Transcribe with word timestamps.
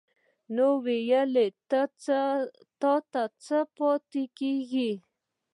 نور 0.55 0.75
ويلو 0.85 1.47
ته 1.69 1.81
څه 2.03 2.19
نه 3.51 3.59
پاتې 3.77 4.23
کېږي. 4.39 4.91